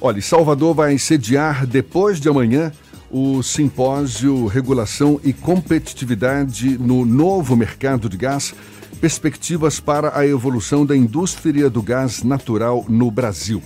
Olha, 0.00 0.20
Salvador 0.20 0.74
vai 0.74 0.98
sediar 0.98 1.66
depois 1.66 2.20
de 2.20 2.28
amanhã 2.28 2.70
o 3.10 3.42
simpósio 3.42 4.46
Regulação 4.46 5.18
e 5.24 5.32
Competitividade 5.32 6.76
no 6.76 7.06
Novo 7.06 7.56
Mercado 7.56 8.06
de 8.06 8.16
Gás, 8.16 8.54
perspectivas 9.00 9.80
para 9.80 10.18
a 10.18 10.26
evolução 10.26 10.84
da 10.84 10.94
indústria 10.94 11.70
do 11.70 11.80
gás 11.80 12.22
natural 12.22 12.84
no 12.88 13.10
Brasil. 13.10 13.62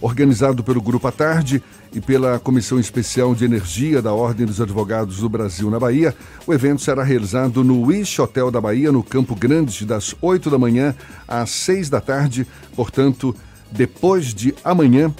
Organizado 0.00 0.62
pelo 0.62 0.80
Grupo 0.80 1.08
à 1.08 1.12
Tarde 1.12 1.60
e 1.92 2.00
pela 2.00 2.38
Comissão 2.38 2.78
Especial 2.78 3.34
de 3.34 3.44
Energia 3.44 4.00
da 4.00 4.12
Ordem 4.12 4.46
dos 4.46 4.60
Advogados 4.60 5.18
do 5.18 5.28
Brasil 5.28 5.68
na 5.68 5.80
Bahia, 5.80 6.14
o 6.46 6.54
evento 6.54 6.80
será 6.80 7.02
realizado 7.02 7.64
no 7.64 7.82
Wish 7.82 8.20
Hotel 8.20 8.52
da 8.52 8.60
Bahia, 8.60 8.92
no 8.92 9.02
Campo 9.02 9.34
Grande, 9.34 9.84
das 9.84 10.14
8 10.20 10.48
da 10.48 10.58
manhã 10.58 10.94
às 11.26 11.50
6 11.50 11.88
da 11.88 12.00
tarde, 12.00 12.46
portanto, 12.76 13.34
depois 13.70 14.32
de 14.32 14.54
amanhã 14.64 15.12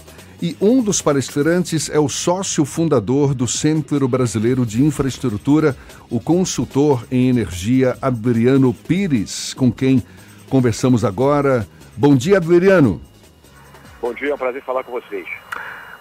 e 0.43 0.57
um 0.61 0.83
dos 0.83 1.01
palestrantes 1.01 1.89
é 1.89 2.01
o 2.01 2.09
sócio 2.09 2.65
fundador 2.65 3.33
do 3.33 3.47
Centro 3.47 4.09
Brasileiro 4.09 4.67
de 4.67 4.83
Infraestrutura, 4.83 5.77
o 6.11 6.19
consultor 6.19 7.07
em 7.13 7.29
energia 7.29 7.97
Adriano 8.03 8.75
Pires, 8.75 9.55
com 9.55 9.71
quem 9.71 10.03
conversamos 10.51 11.05
agora. 11.05 11.65
Bom 11.97 12.17
dia, 12.17 12.39
Adriano. 12.39 13.01
Bom 14.01 14.13
dia, 14.13 14.31
é 14.31 14.35
um 14.35 14.39
prazer 14.39 14.65
falar 14.65 14.83
com 14.83 14.91
vocês. 14.91 15.25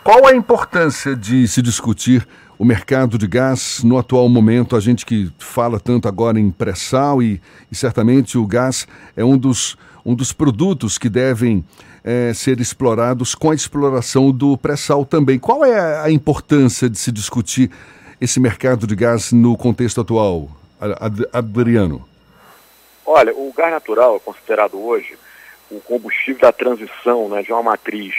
Qual 0.04 0.26
a 0.26 0.36
importância 0.36 1.16
de 1.16 1.48
se 1.48 1.62
discutir 1.62 2.28
o 2.58 2.66
mercado 2.66 3.20
de 3.20 3.28
gás 3.28 3.84
no 3.84 3.96
atual 4.00 4.28
momento? 4.28 4.76
A 4.76 4.80
gente 4.80 5.06
que 5.06 5.32
fala 5.38 5.80
tanto 5.80 6.08
agora 6.08 6.40
em 6.40 6.50
pré-sal 6.50 7.22
e, 7.22 7.40
e 7.72 7.76
certamente 7.76 8.40
o 8.40 8.48
gás 8.48 8.88
é 9.16 9.24
um 9.24 9.38
dos, 9.38 9.78
um 10.06 10.16
dos 10.16 10.34
produtos 10.34 10.98
que 10.98 11.10
devem 11.10 11.64
é, 12.04 12.34
ser 12.34 12.60
explorados 12.60 13.36
com 13.36 13.52
a 13.52 13.56
exploração 13.56 14.32
do 14.32 14.58
pré-sal 14.58 15.06
também. 15.06 15.38
Qual 15.40 15.64
é 15.64 16.00
a 16.00 16.10
importância 16.10 16.90
de 16.90 16.98
se 16.98 17.12
discutir 17.12 17.72
esse 18.20 18.40
mercado 18.40 18.86
de 18.86 18.96
gás 18.96 19.32
no 19.32 19.58
contexto 19.58 20.02
atual, 20.02 20.50
Adriano? 21.34 22.08
Olha, 23.06 23.34
o 23.34 23.52
gás 23.56 23.72
natural 23.72 24.16
é 24.16 24.20
considerado 24.20 24.80
hoje 24.80 25.18
o 25.70 25.80
combustível 25.80 26.42
da 26.42 26.52
transição 26.52 27.30
né, 27.30 27.42
de 27.42 27.52
uma 27.52 27.64
matriz 27.64 28.14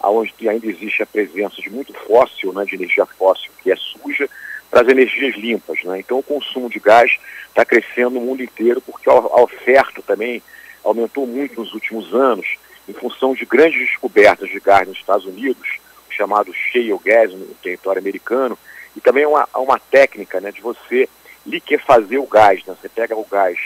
onde 0.00 0.48
ainda 0.48 0.66
existe 0.66 1.02
a 1.02 1.06
presença 1.06 1.60
de 1.60 1.70
muito 1.70 1.92
fóssil, 1.92 2.52
né, 2.52 2.64
de 2.64 2.76
energia 2.76 3.04
fóssil, 3.04 3.50
que 3.62 3.72
é 3.72 3.76
suja, 3.76 4.28
para 4.70 4.82
as 4.82 4.88
energias 4.88 5.34
limpas. 5.34 5.82
Né? 5.82 6.00
Então 6.00 6.18
o 6.18 6.22
consumo 6.22 6.68
de 6.68 6.78
gás 6.78 7.10
está 7.48 7.64
crescendo 7.64 8.10
no 8.10 8.20
mundo 8.20 8.42
inteiro 8.42 8.80
porque 8.80 9.08
a 9.10 9.42
oferta 9.42 10.00
também 10.02 10.42
aumentou 10.88 11.26
muito 11.26 11.60
nos 11.60 11.72
últimos 11.74 12.14
anos 12.14 12.56
em 12.88 12.92
função 12.92 13.34
de 13.34 13.44
grandes 13.44 13.78
descobertas 13.80 14.48
de 14.48 14.58
gás 14.58 14.88
nos 14.88 14.96
Estados 14.96 15.26
Unidos, 15.26 15.78
chamado 16.10 16.52
shale 16.52 16.98
gas 17.04 17.32
no 17.32 17.46
território 17.62 18.00
americano, 18.00 18.58
e 18.96 19.00
também 19.00 19.26
uma, 19.26 19.46
uma 19.54 19.78
técnica 19.78 20.40
né, 20.40 20.50
de 20.50 20.60
você 20.60 21.08
liquefazer 21.46 22.20
o 22.20 22.26
gás. 22.26 22.64
Né? 22.64 22.74
Você 22.80 22.88
pega 22.88 23.14
o 23.14 23.24
gás, 23.24 23.58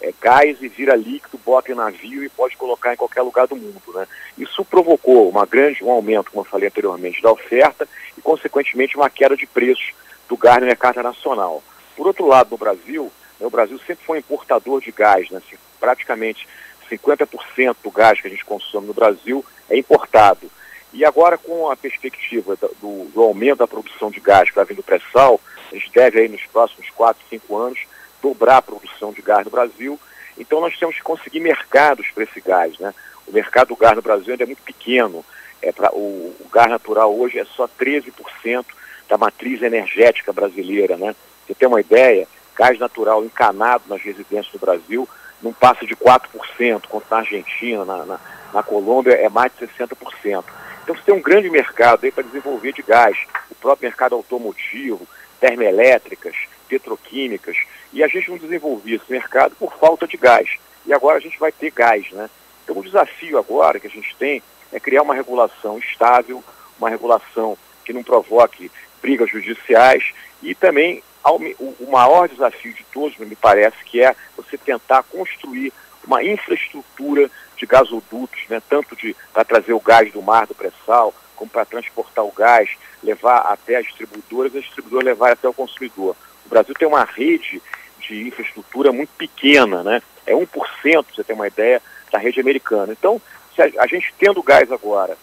é, 0.00 0.12
gás 0.20 0.62
e 0.62 0.68
vira 0.68 0.94
líquido, 0.94 1.38
bota 1.44 1.72
em 1.72 1.74
navio 1.74 2.24
e 2.24 2.28
pode 2.28 2.56
colocar 2.56 2.94
em 2.94 2.96
qualquer 2.96 3.22
lugar 3.22 3.46
do 3.48 3.56
mundo. 3.56 3.82
Né? 3.94 4.06
Isso 4.38 4.64
provocou 4.64 5.28
uma 5.28 5.44
grande, 5.44 5.82
um 5.82 5.90
aumento, 5.90 6.30
como 6.30 6.42
eu 6.42 6.50
falei 6.50 6.68
anteriormente, 6.68 7.20
da 7.20 7.32
oferta 7.32 7.86
e, 8.16 8.20
consequentemente, 8.20 8.96
uma 8.96 9.10
queda 9.10 9.36
de 9.36 9.46
preços 9.46 9.92
do 10.28 10.36
gás 10.36 10.60
no 10.60 10.66
mercado 10.66 11.02
nacional. 11.02 11.62
Por 11.96 12.06
outro 12.06 12.26
lado, 12.26 12.50
no 12.52 12.56
Brasil, 12.56 13.10
né, 13.40 13.46
o 13.46 13.50
Brasil 13.50 13.78
sempre 13.86 14.04
foi 14.04 14.18
importador 14.18 14.80
de 14.80 14.92
gás, 14.92 15.28
né? 15.30 15.38
Assim, 15.38 15.56
praticamente 15.80 16.46
50% 16.88 17.76
do 17.82 17.90
gás 17.90 18.20
que 18.20 18.26
a 18.26 18.30
gente 18.30 18.44
consome 18.44 18.86
no 18.86 18.94
Brasil 18.94 19.44
é 19.68 19.76
importado. 19.76 20.50
E 20.92 21.04
agora, 21.04 21.36
com 21.36 21.70
a 21.70 21.76
perspectiva 21.76 22.56
do, 22.80 23.04
do 23.12 23.22
aumento 23.22 23.58
da 23.58 23.66
produção 23.66 24.10
de 24.10 24.20
gás 24.20 24.48
que 24.48 24.56
vai 24.56 24.64
vir 24.64 24.74
do 24.74 24.82
pré-sal, 24.82 25.40
a 25.70 25.74
gente 25.74 25.90
deve 25.92 26.20
aí 26.20 26.28
nos 26.28 26.44
próximos 26.46 26.88
4, 26.90 27.22
5 27.28 27.56
anos 27.56 27.80
dobrar 28.22 28.58
a 28.58 28.62
produção 28.62 29.12
de 29.12 29.20
gás 29.20 29.44
no 29.44 29.50
Brasil. 29.50 30.00
Então 30.38 30.60
nós 30.60 30.78
temos 30.78 30.96
que 30.96 31.02
conseguir 31.02 31.40
mercados 31.40 32.06
para 32.10 32.24
esse 32.24 32.40
gás. 32.40 32.78
Né? 32.78 32.94
O 33.26 33.32
mercado 33.32 33.68
do 33.68 33.76
gás 33.76 33.94
no 33.96 34.02
Brasil 34.02 34.32
ainda 34.32 34.44
é 34.44 34.46
muito 34.46 34.62
pequeno. 34.62 35.24
É 35.60 35.72
pra, 35.72 35.90
o, 35.92 36.34
o 36.40 36.48
gás 36.50 36.70
natural 36.70 37.14
hoje 37.14 37.38
é 37.38 37.44
só 37.44 37.68
13% 37.68 38.64
da 39.08 39.18
matriz 39.18 39.62
energética 39.62 40.32
brasileira. 40.32 40.96
Né? 40.96 41.14
Você 41.46 41.54
tem 41.54 41.68
uma 41.68 41.80
ideia, 41.80 42.26
gás 42.56 42.78
natural 42.78 43.24
encanado 43.24 43.84
nas 43.88 44.00
residências 44.00 44.52
do 44.52 44.58
Brasil 44.58 45.08
não 45.42 45.52
passa 45.52 45.86
de 45.86 45.94
4%, 45.94 46.86
quanto 46.88 47.06
na 47.10 47.18
Argentina, 47.18 47.84
na, 47.84 48.04
na, 48.04 48.20
na 48.52 48.62
Colômbia 48.62 49.12
é 49.14 49.28
mais 49.28 49.52
de 49.58 49.66
60%. 49.66 50.44
Então 50.82 50.94
você 50.96 51.02
tem 51.02 51.14
um 51.14 51.22
grande 51.22 51.50
mercado 51.50 52.04
aí 52.04 52.10
para 52.10 52.24
desenvolver 52.24 52.72
de 52.72 52.82
gás, 52.82 53.16
o 53.50 53.54
próprio 53.54 53.88
mercado 53.88 54.14
automotivo, 54.14 55.06
termoelétricas, 55.40 56.34
petroquímicas, 56.68 57.56
e 57.92 58.02
a 58.02 58.08
gente 58.08 58.30
não 58.30 58.38
desenvolvia 58.38 58.96
esse 58.96 59.10
mercado 59.10 59.54
por 59.56 59.74
falta 59.78 60.06
de 60.06 60.16
gás. 60.16 60.48
E 60.86 60.92
agora 60.92 61.18
a 61.18 61.20
gente 61.20 61.38
vai 61.38 61.52
ter 61.52 61.70
gás, 61.70 62.10
né? 62.12 62.28
Então 62.64 62.78
o 62.78 62.82
desafio 62.82 63.38
agora 63.38 63.78
que 63.78 63.86
a 63.86 63.90
gente 63.90 64.14
tem 64.16 64.42
é 64.72 64.80
criar 64.80 65.02
uma 65.02 65.14
regulação 65.14 65.78
estável, 65.78 66.42
uma 66.78 66.90
regulação 66.90 67.56
que 67.84 67.92
não 67.92 68.02
provoque 68.02 68.70
brigas 69.00 69.30
judiciais 69.30 70.12
e 70.42 70.54
também 70.54 71.02
o 71.24 71.90
maior 71.90 72.28
desafio 72.28 72.72
de 72.72 72.84
todos, 72.92 73.16
me 73.18 73.36
parece, 73.36 73.76
que 73.84 74.02
é 74.02 74.14
você 74.36 74.56
tentar 74.56 75.02
construir 75.02 75.72
uma 76.06 76.22
infraestrutura 76.24 77.30
de 77.56 77.66
gasodutos, 77.66 78.40
né, 78.48 78.62
tanto 78.68 78.96
para 79.32 79.44
trazer 79.44 79.72
o 79.72 79.80
gás 79.80 80.10
do 80.12 80.22
mar, 80.22 80.46
do 80.46 80.54
pré-sal, 80.54 81.12
como 81.36 81.50
para 81.50 81.64
transportar 81.64 82.24
o 82.24 82.32
gás, 82.32 82.70
levar 83.02 83.38
até 83.40 83.76
as 83.76 83.86
distribuidoras 83.86 84.54
e 84.54 84.58
as 84.58 84.64
distribuidoras 84.64 85.06
levar 85.06 85.32
até 85.32 85.48
o 85.48 85.54
consumidor. 85.54 86.16
O 86.46 86.48
Brasil 86.48 86.74
tem 86.74 86.88
uma 86.88 87.04
rede 87.04 87.62
de 88.00 88.26
infraestrutura 88.26 88.90
muito 88.90 89.10
pequena, 89.16 89.82
né? 89.82 90.02
É 90.26 90.32
1%, 90.32 90.46
para 90.48 91.14
você 91.14 91.24
ter 91.24 91.34
uma 91.34 91.46
ideia, 91.46 91.82
da 92.10 92.18
rede 92.18 92.40
americana. 92.40 92.92
Então, 92.92 93.20
se 93.54 93.62
a, 93.62 93.82
a 93.82 93.86
gente 93.86 94.14
tendo 94.18 94.42
gás 94.42 94.72
agora, 94.72 95.16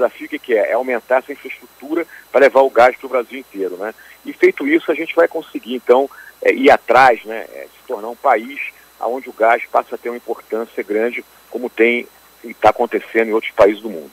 desafio 0.00 0.28
que, 0.28 0.38
que 0.38 0.54
é? 0.54 0.70
É 0.70 0.72
aumentar 0.72 1.18
essa 1.18 1.32
infraestrutura 1.32 2.06
para 2.30 2.40
levar 2.40 2.60
o 2.60 2.70
gás 2.70 2.96
para 2.96 3.06
o 3.06 3.10
Brasil 3.10 3.38
inteiro, 3.38 3.76
né? 3.76 3.94
E 4.24 4.32
feito 4.32 4.66
isso, 4.66 4.90
a 4.90 4.94
gente 4.94 5.14
vai 5.14 5.28
conseguir, 5.28 5.74
então, 5.74 6.08
é, 6.42 6.52
ir 6.52 6.70
atrás, 6.70 7.24
né, 7.24 7.46
é, 7.52 7.66
se 7.72 7.86
tornar 7.86 8.08
um 8.08 8.16
país 8.16 8.60
onde 9.00 9.30
o 9.30 9.32
gás 9.32 9.62
passa 9.70 9.94
a 9.94 9.98
ter 9.98 10.10
uma 10.10 10.16
importância 10.16 10.82
grande, 10.82 11.24
como 11.50 11.70
tem 11.70 12.06
e 12.44 12.50
está 12.50 12.70
acontecendo 12.70 13.28
em 13.28 13.32
outros 13.32 13.52
países 13.52 13.82
do 13.82 13.88
mundo. 13.88 14.10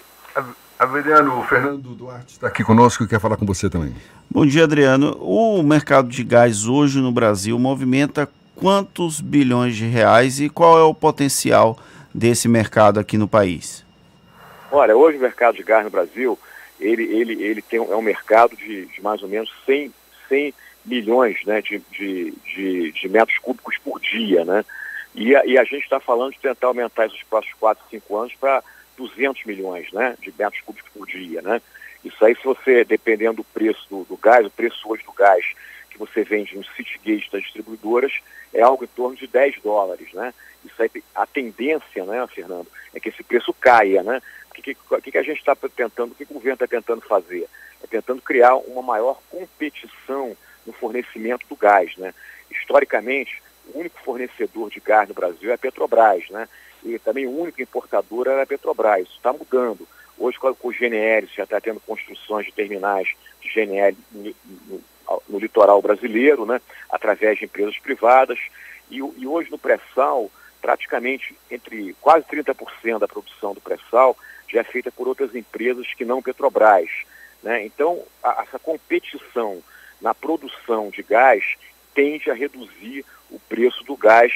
Adriano, 0.79 1.39
o 1.39 1.43
Fernando 1.43 1.95
Duarte 1.95 2.33
está 2.33 2.47
aqui 2.47 2.63
conosco 2.63 3.03
e 3.03 3.07
quer 3.07 3.19
falar 3.19 3.35
com 3.35 3.45
você 3.45 3.69
também. 3.69 3.95
Bom 4.29 4.45
dia, 4.45 4.63
Adriano. 4.63 5.17
O 5.19 5.63
mercado 5.63 6.07
de 6.07 6.23
gás 6.23 6.67
hoje 6.67 6.99
no 6.99 7.11
Brasil 7.11 7.57
movimenta 7.57 8.29
quantos 8.55 9.19
bilhões 9.19 9.75
de 9.75 9.85
reais 9.85 10.39
e 10.39 10.49
qual 10.49 10.77
é 10.77 10.83
o 10.83 10.93
potencial 10.93 11.79
desse 12.13 12.47
mercado 12.47 12.99
aqui 12.99 13.17
no 13.17 13.27
país? 13.27 13.86
Olha, 14.71 14.95
hoje 14.95 15.17
o 15.17 15.21
mercado 15.21 15.55
de 15.55 15.63
gás 15.63 15.83
no 15.83 15.89
Brasil 15.89 16.37
ele, 16.79 17.03
ele, 17.03 17.43
ele 17.43 17.61
tem, 17.61 17.79
é 17.79 17.95
um 17.95 18.01
mercado 18.01 18.55
de, 18.55 18.85
de 18.85 19.01
mais 19.01 19.21
ou 19.23 19.29
menos 19.29 19.51
100, 19.65 19.91
100 20.29 20.53
milhões 20.85 21.43
né, 21.45 21.61
de, 21.61 21.79
de, 21.91 22.31
de, 22.31 22.91
de, 22.91 23.09
metros 23.09 23.37
cúbicos 23.39 23.77
por 23.77 23.99
dia. 23.99 24.45
Né? 24.45 24.63
E, 25.15 25.35
a, 25.35 25.45
e 25.45 25.57
a 25.57 25.63
gente 25.63 25.83
está 25.83 25.99
falando 25.99 26.33
de 26.33 26.39
tentar 26.39 26.67
aumentar 26.67 27.07
esses 27.07 27.21
próximos 27.23 27.57
4, 27.59 27.83
5 27.89 28.17
anos 28.17 28.33
para 28.35 28.63
200 28.97 29.43
milhões 29.45 29.91
né, 29.91 30.15
de 30.21 30.33
metros 30.37 30.61
cúbicos 30.61 30.91
por 30.91 31.07
dia. 31.07 31.41
Né? 31.41 31.61
Isso 32.03 32.23
aí, 32.23 32.35
se 32.35 32.43
você, 32.43 32.83
dependendo 32.83 33.37
do 33.37 33.43
preço 33.43 33.85
do, 33.89 34.03
do 34.03 34.17
gás, 34.17 34.45
o 34.45 34.51
preço 34.51 34.79
hoje 34.87 35.03
do 35.03 35.11
gás 35.11 35.45
que 35.89 35.97
você 35.97 36.23
vende 36.23 36.55
no 36.55 36.63
city 36.63 36.99
gate 37.03 37.31
das 37.31 37.41
distribuidoras, 37.41 38.13
é 38.53 38.61
algo 38.61 38.83
em 38.83 38.87
torno 38.87 39.15
de 39.15 39.25
10 39.25 39.61
dólares. 39.63 40.13
Né? 40.13 40.31
Isso 40.63 40.79
aí, 40.81 40.89
a 41.15 41.25
tendência, 41.25 42.05
né, 42.05 42.25
Fernando, 42.27 42.67
é 42.93 42.99
que 42.99 43.09
esse 43.09 43.23
preço 43.23 43.53
caia, 43.53 44.03
né? 44.03 44.21
O 44.57 44.61
que, 44.61 44.75
que, 44.75 45.11
que, 45.11 45.17
a 45.17 45.23
gente 45.23 45.39
está 45.39 45.55
tentando, 45.55 46.11
o 46.11 46.15
que 46.15 46.23
o 46.23 46.33
governo 46.33 46.53
está 46.55 46.67
tentando 46.67 47.01
fazer? 47.01 47.47
É 47.83 47.87
tentando 47.87 48.21
criar 48.21 48.55
uma 48.55 48.81
maior 48.81 49.19
competição 49.29 50.35
no 50.65 50.73
fornecimento 50.73 51.45
do 51.47 51.55
gás, 51.55 51.95
né? 51.97 52.13
Historicamente, 52.49 53.41
o 53.73 53.79
único 53.79 53.99
fornecedor 54.01 54.69
de 54.69 54.79
gás 54.79 55.07
no 55.07 55.15
Brasil 55.15 55.51
é 55.51 55.53
a 55.53 55.57
Petrobras, 55.57 56.29
né? 56.29 56.47
E 56.83 56.97
também 56.99 57.25
o 57.25 57.39
único 57.39 57.61
importador 57.61 58.27
era 58.27 58.43
a 58.43 58.47
Petrobras. 58.47 59.03
Isso 59.03 59.17
está 59.17 59.31
mudando. 59.31 59.87
Hoje, 60.17 60.39
com 60.39 60.49
o 60.49 60.73
GNL, 60.73 61.27
já 61.35 61.43
está 61.43 61.61
tendo 61.61 61.79
construções 61.79 62.45
de 62.45 62.51
terminais 62.51 63.09
de 63.41 63.49
GNL 63.49 63.95
no, 64.11 64.35
no, 64.65 64.83
no, 65.29 65.39
litoral 65.39 65.81
brasileiro, 65.81 66.45
né? 66.45 66.59
Através 66.89 67.37
de 67.37 67.45
empresas 67.45 67.77
privadas. 67.77 68.39
E, 68.89 68.97
e 68.97 69.27
hoje, 69.27 69.51
no 69.51 69.57
pré-sal, 69.57 70.31
praticamente 70.61 71.37
entre 71.51 71.95
quase 72.01 72.25
30% 72.25 72.99
da 72.99 73.07
produção 73.07 73.53
do 73.53 73.61
pré-sal 73.61 74.17
já 74.47 74.61
é 74.61 74.63
feita 74.63 74.91
por 74.91 75.07
outras 75.07 75.35
empresas 75.35 75.93
que 75.93 76.05
não 76.05 76.21
Petrobras. 76.21 76.89
Né? 77.43 77.65
Então, 77.65 78.01
a, 78.23 78.43
essa 78.43 78.59
competição 78.59 79.61
na 80.01 80.13
produção 80.13 80.89
de 80.89 81.03
gás 81.03 81.55
tende 81.93 82.29
a 82.29 82.33
reduzir 82.33 83.05
o 83.29 83.39
preço 83.39 83.83
do 83.83 83.95
gás 83.95 84.33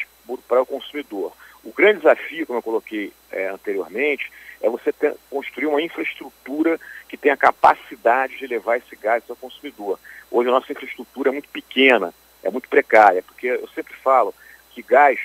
para 0.48 0.62
o 0.62 0.66
consumidor. 0.66 1.34
O 1.64 1.72
grande 1.72 2.00
desafio, 2.00 2.48
como 2.48 2.60
eu 2.60 2.64
coloquei 2.64 3.14
é, 3.32 3.48
anteriormente, 3.48 4.32
é 4.62 4.70
você 4.70 4.92
ter, 4.92 5.16
construir 5.30 5.68
uma 5.68 5.82
infraestrutura 5.82 6.80
que 7.08 7.18
tenha 7.18 7.38
capacidade 7.38 8.38
de 8.38 8.48
levar 8.48 8.78
esse 8.78 8.96
gás 8.96 9.24
ao 9.30 9.36
consumidor. 9.36 10.00
Hoje 10.30 10.50
a 10.50 10.54
nossa 10.54 10.72
infraestrutura 10.72 11.30
é 11.30 11.34
muito 11.34 11.50
pequena, 11.50 12.14
é 12.44 12.50
muito 12.50 12.68
precária, 12.68 13.22
porque 13.22 13.48
eu 13.48 13.68
sempre 13.70 13.94
falo 13.96 14.34
que 14.72 14.82
gás 14.82 15.20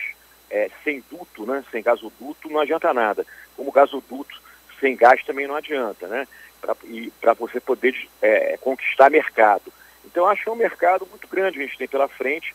é, 0.50 0.70
sem 0.84 1.02
duto, 1.10 1.46
né, 1.46 1.64
sem 1.70 1.82
gasoduto, 1.82 2.50
não 2.50 2.60
adianta 2.60 2.92
nada. 2.92 3.26
Como 3.56 3.72
gasoduto 3.72 4.40
sem 4.80 4.96
gás 4.96 5.22
também 5.24 5.46
não 5.46 5.56
adianta, 5.56 6.06
né? 6.06 6.26
Para 7.20 7.34
você 7.34 7.60
poder 7.60 7.94
é, 8.20 8.56
conquistar 8.60 9.10
mercado. 9.10 9.72
Então, 10.04 10.26
acho 10.26 10.42
que 10.42 10.48
é 10.48 10.52
um 10.52 10.56
mercado 10.56 11.06
muito 11.06 11.28
grande 11.28 11.56
que 11.56 11.62
a 11.62 11.66
gente 11.66 11.78
tem 11.78 11.88
pela 11.88 12.08
frente. 12.08 12.54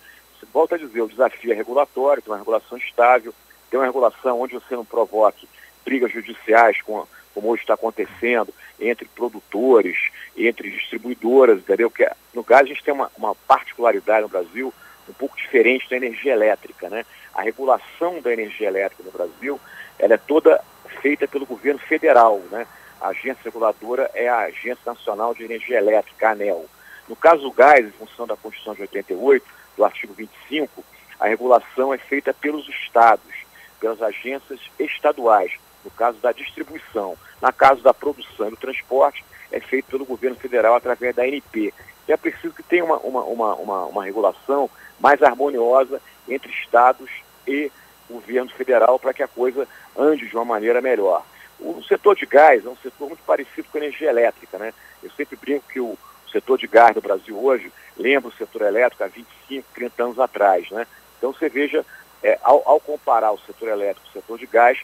Volto 0.52 0.76
a 0.76 0.78
dizer, 0.78 1.02
o 1.02 1.08
desafio 1.08 1.52
é 1.52 1.56
regulatório, 1.56 2.22
tem 2.22 2.32
uma 2.32 2.40
regulação 2.40 2.78
estável, 2.78 3.34
tem 3.70 3.80
uma 3.80 3.86
regulação 3.86 4.42
onde 4.42 4.54
você 4.54 4.76
não 4.76 4.84
provoque 4.84 5.48
brigas 5.86 6.12
judiciais, 6.12 6.82
com, 6.82 7.06
como 7.34 7.50
hoje 7.50 7.62
está 7.62 7.76
acontecendo, 7.76 8.54
entre 8.80 9.08
produtores, 9.08 9.98
entre 10.36 10.72
distribuidoras, 10.72 11.60
entendeu? 11.60 11.90
Porque 11.90 12.10
no 12.34 12.44
gás 12.44 12.64
a 12.64 12.68
gente 12.68 12.84
tem 12.84 12.94
uma, 12.94 13.12
uma 13.18 13.36
particularidade 13.36 14.24
no 14.24 14.30
Brasil 14.30 14.74
um 15.08 15.14
pouco 15.14 15.38
diferente 15.38 15.90
da 15.90 15.98
energia 15.98 16.34
elétrica, 16.34 16.90
né? 16.90 17.06
A 17.34 17.42
regulação 17.42 18.20
da 18.22 18.32
energia 18.34 18.68
elétrica 18.68 19.04
no 19.04 19.12
Brasil, 19.12 19.60
ela 20.00 20.14
é 20.16 20.18
toda 20.18 20.64
feita 21.02 21.28
pelo 21.28 21.46
governo 21.46 21.80
federal, 21.80 22.40
né? 22.52 22.68
A 23.00 23.10
agência 23.10 23.42
reguladora 23.46 24.12
é 24.14 24.30
a 24.30 24.42
Agência 24.42 24.84
Nacional 24.86 25.34
de 25.34 25.44
Energia 25.44 25.80
Elétrica, 25.80 26.30
a 26.30 26.32
ANEL. 26.32 26.66
No 27.10 27.16
caso 27.16 27.42
do 27.42 27.52
gás, 27.52 27.86
em 27.86 27.92
função 27.92 28.28
da 28.28 28.38
Constituição 28.38 28.76
de 28.76 28.82
88, 28.82 29.46
do 29.76 29.84
artigo 29.84 30.14
25, 30.14 30.84
a 31.20 31.28
regulação 31.28 31.94
é 31.94 31.98
feita 31.98 32.34
pelos 32.34 32.70
estados, 32.70 33.34
pelas 33.80 34.02
agências 34.02 34.60
estaduais, 34.80 35.52
no 35.84 35.90
caso 35.92 36.20
da 36.20 36.32
distribuição. 36.32 37.18
Na 37.42 37.52
caso 37.52 37.82
da 37.82 37.94
produção 37.94 38.48
e 38.48 38.52
do 38.52 38.58
transporte, 38.58 39.26
é 39.52 39.60
feito 39.60 39.86
pelo 39.88 40.06
governo 40.06 40.38
federal 40.38 40.76
através 40.76 41.16
da 41.16 41.24
ANP. 41.24 41.74
E 42.08 42.12
é 42.12 42.18
preciso 42.18 42.54
que 42.54 42.64
tenha 42.64 42.86
uma, 42.86 42.98
uma, 42.98 43.24
uma, 43.24 43.56
uma, 43.56 43.86
uma 43.86 44.06
regulação 44.06 44.70
mais 45.00 45.22
harmoniosa 45.24 46.00
entre 46.30 46.52
estados 46.52 47.10
e 47.48 47.72
governo 48.10 48.52
federal 48.52 49.00
para 49.00 49.14
que 49.14 49.24
a 49.24 49.28
coisa 49.28 49.68
ande 49.98 50.28
de 50.28 50.36
uma 50.36 50.46
maneira 50.46 50.82
melhor. 50.82 51.24
O 51.60 51.84
setor 51.84 52.16
de 52.16 52.26
gás 52.26 52.66
é 52.66 52.70
um 52.70 52.76
setor 52.78 53.08
muito 53.08 53.24
parecido 53.24 53.68
com 53.72 53.78
a 53.78 53.82
energia 53.82 54.10
elétrica, 54.10 54.58
né? 54.58 54.74
Eu 55.04 55.12
sempre 55.12 55.36
brinco 55.36 55.66
que 55.72 55.80
o 55.80 55.98
setor 56.32 56.58
de 56.58 56.68
gás 56.68 56.96
no 56.96 57.02
Brasil 57.02 57.38
hoje 57.38 57.72
lembra 57.98 58.30
o 58.30 58.34
setor 58.34 58.64
elétrico 58.64 59.04
há 59.04 59.08
25, 59.08 59.68
30 59.74 60.04
anos 60.04 60.20
atrás, 60.20 60.70
né? 60.72 60.88
Então 61.18 61.32
você 61.32 61.50
veja, 61.50 61.86
é, 62.24 62.40
ao, 62.42 62.68
ao, 62.68 62.80
comparar 62.80 63.32
o 63.32 63.40
setor 63.40 63.70
elétrico 63.70 64.02
com 64.02 64.10
o 64.10 64.22
setor 64.22 64.40
de 64.40 64.48
gás, 64.48 64.80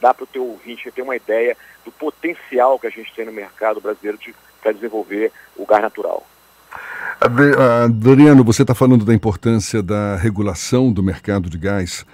dá 0.00 0.14
para 0.14 0.24
o 0.24 0.26
teu 0.26 0.44
ouvinte 0.46 0.90
ter 0.90 1.02
uma 1.02 1.16
ideia 1.16 1.56
do 1.84 1.92
potencial 1.92 2.78
que 2.78 2.86
a 2.86 2.90
gente 2.90 3.12
tem 3.14 3.26
no 3.26 3.32
mercado 3.32 3.80
brasileiro 3.80 4.18
para 4.62 4.72
desenvolver 4.72 5.30
o 5.56 5.66
gás 5.66 5.82
natural. 5.82 6.26
Adriano, 7.20 8.42
você 8.42 8.62
está 8.62 8.74
falando 8.74 9.04
da 9.04 9.14
importância 9.14 9.82
da 9.82 10.16
regulação 10.16 10.92
do 10.92 11.02
mercado 11.02 11.48
de 11.48 11.58
gás 11.58 12.04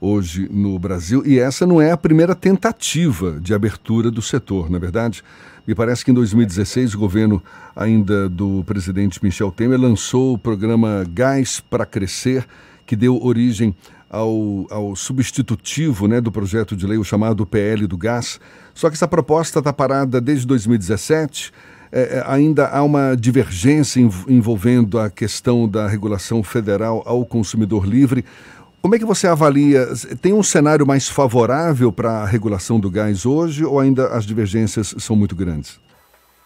hoje 0.00 0.48
no 0.50 0.78
Brasil 0.78 1.22
e 1.26 1.38
essa 1.38 1.66
não 1.66 1.80
é 1.80 1.90
a 1.90 1.96
primeira 1.96 2.34
tentativa 2.34 3.38
de 3.40 3.52
abertura 3.52 4.10
do 4.10 4.22
setor, 4.22 4.70
na 4.70 4.76
é 4.76 4.80
verdade. 4.80 5.22
Me 5.66 5.74
parece 5.74 6.04
que 6.04 6.10
em 6.10 6.14
2016 6.14 6.94
o 6.94 6.98
governo 6.98 7.42
ainda 7.76 8.28
do 8.28 8.64
presidente 8.64 9.22
Michel 9.22 9.52
Temer 9.52 9.78
lançou 9.78 10.34
o 10.34 10.38
programa 10.38 11.04
Gás 11.12 11.60
para 11.60 11.84
Crescer, 11.84 12.46
que 12.86 12.96
deu 12.96 13.22
origem 13.22 13.74
ao, 14.08 14.66
ao 14.70 14.96
substitutivo 14.96 16.08
né, 16.08 16.20
do 16.20 16.32
projeto 16.32 16.74
de 16.74 16.86
lei, 16.86 16.96
o 16.96 17.04
chamado 17.04 17.44
PL 17.44 17.86
do 17.86 17.98
Gás. 17.98 18.40
Só 18.72 18.88
que 18.88 18.94
essa 18.94 19.06
proposta 19.06 19.58
está 19.58 19.72
parada 19.72 20.20
desde 20.20 20.46
2017. 20.46 21.52
É, 21.90 22.00
é, 22.00 22.24
ainda 22.26 22.68
há 22.68 22.82
uma 22.82 23.14
divergência 23.14 24.00
envolvendo 24.28 24.98
a 24.98 25.08
questão 25.08 25.68
da 25.68 25.86
regulação 25.86 26.42
federal 26.42 27.02
ao 27.06 27.24
consumidor 27.24 27.86
livre. 27.86 28.24
Como 28.80 28.94
é 28.94 28.98
que 28.98 29.04
você 29.04 29.26
avalia? 29.26 29.86
Tem 30.22 30.32
um 30.32 30.42
cenário 30.42 30.86
mais 30.86 31.08
favorável 31.08 31.92
para 31.92 32.22
a 32.22 32.24
regulação 32.24 32.78
do 32.78 32.88
gás 32.88 33.26
hoje 33.26 33.64
ou 33.64 33.80
ainda 33.80 34.08
as 34.08 34.24
divergências 34.24 34.94
são 34.98 35.16
muito 35.16 35.34
grandes? 35.34 35.80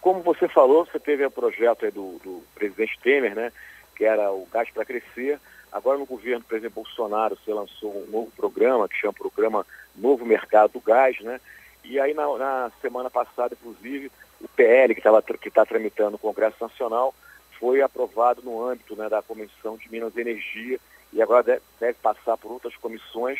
Como 0.01 0.23
você 0.23 0.49
falou, 0.49 0.87
você 0.87 0.99
teve 0.99 1.25
o 1.27 1.31
projeto 1.31 1.91
do, 1.93 2.19
do 2.25 2.43
presidente 2.55 2.99
Temer, 3.03 3.35
né, 3.35 3.53
que 3.95 4.05
era 4.05 4.33
o 4.33 4.49
Gás 4.51 4.69
para 4.71 4.85
Crescer. 4.85 5.39
Agora, 5.71 5.99
no 5.99 6.07
governo 6.07 6.41
do 6.41 6.47
presidente 6.47 6.75
Bolsonaro, 6.75 7.37
você 7.37 7.53
lançou 7.53 7.91
um 7.91 8.11
novo 8.11 8.33
programa, 8.37 8.89
que 8.89 8.97
chama 8.97 9.13
Programa 9.13 9.67
Novo 9.95 10.25
Mercado 10.25 10.73
do 10.73 10.81
Gás, 10.81 11.21
né? 11.21 11.41
E 11.85 12.01
aí, 12.01 12.15
na, 12.15 12.27
na 12.37 12.73
semana 12.81 13.11
passada, 13.11 13.57
inclusive, 13.61 14.11
o 14.41 14.49
PL, 14.49 14.95
que 14.95 15.01
está 15.01 15.23
que 15.23 15.51
tá 15.51 15.65
tramitando 15.65 16.13
no 16.13 16.19
Congresso 16.19 16.57
Nacional, 16.61 17.15
foi 17.61 17.81
aprovado 17.81 18.43
no 18.43 18.67
âmbito 18.67 18.97
né, 18.97 19.09
da 19.09 19.23
Comissão 19.23 19.77
de 19.77 19.91
Minas 19.91 20.17
e 20.17 20.21
Energia 20.21 20.81
e 21.13 21.21
agora 21.21 21.61
deve, 21.79 21.95
passar 21.95 22.37
por 22.37 22.53
outras 22.53 22.75
comissões, 22.77 23.39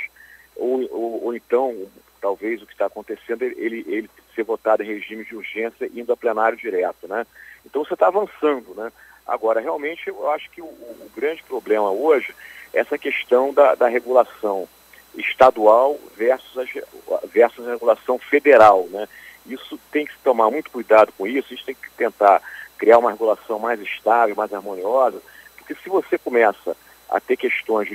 ou, 0.57 0.83
ou, 0.91 1.25
ou 1.25 1.35
então, 1.35 1.75
talvez 2.21 2.61
o 2.61 2.67
que 2.67 2.73
está 2.73 2.87
acontecendo, 2.87 3.43
ele, 3.43 3.85
ele 3.89 4.11
ser 4.35 4.45
votado 4.45 4.83
em 4.83 4.87
regime 4.87 5.25
de 5.25 5.35
urgência 5.35 5.91
indo 5.95 6.13
a 6.13 6.17
plenário 6.17 6.59
direto, 6.59 7.09
né? 7.09 7.27
Então 7.65 7.85
você 7.85 7.95
está 7.95 8.09
avançando, 8.09 8.75
né? 8.75 8.93
Agora, 9.27 9.61
realmente, 9.61 10.09
eu 10.09 10.31
acho 10.31 10.51
que 10.51 10.61
o, 10.61 10.67
o, 10.67 11.11
grande 11.15 11.43
problema 11.45 11.91
hoje 11.91 12.35
é 12.73 12.81
essa 12.81 12.99
questão 12.99 13.53
da, 13.53 13.75
da 13.75 13.89
regulação 13.89 14.69
estadual 15.15 15.99
versus 16.17 16.59
a, 16.59 17.27
versus 17.27 17.67
a 17.67 17.73
regulação 17.73 18.19
federal, 18.19 18.87
né? 18.91 19.09
Isso 19.47 19.79
tem 19.91 20.07
que 20.07 20.13
se 20.13 20.19
tomar 20.23 20.51
muito 20.51 20.71
cuidado 20.71 21.13
com 21.17 21.27
isso, 21.27 21.49
a 21.49 21.57
gente 21.57 21.65
tem 21.65 21.75
que 21.75 21.91
tentar 21.93 22.43
criar 22.79 22.99
uma 22.99 23.11
regulação 23.11 23.59
mais 23.59 23.81
estável, 23.81 24.35
mais 24.35 24.53
harmoniosa, 24.53 25.21
porque 25.57 25.75
se 25.75 25.89
você 25.89 26.19
começa 26.19 26.77
a 27.13 27.21
ter 27.21 27.37
questões 27.37 27.89